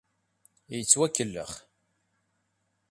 [0.75, 1.51] Yettwakellex.